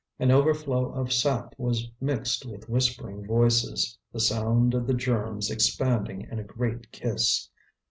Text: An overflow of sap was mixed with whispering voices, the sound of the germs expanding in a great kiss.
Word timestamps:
An 0.17 0.31
overflow 0.31 0.91
of 0.93 1.13
sap 1.13 1.53
was 1.59 1.91
mixed 2.01 2.43
with 2.43 2.67
whispering 2.67 3.23
voices, 3.23 3.95
the 4.11 4.19
sound 4.19 4.73
of 4.73 4.87
the 4.87 4.95
germs 4.95 5.51
expanding 5.51 6.21
in 6.23 6.39
a 6.39 6.43
great 6.43 6.91
kiss. 6.91 7.49